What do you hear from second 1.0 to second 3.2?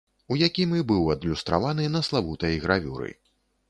адлюстраваны на славутай гравюры.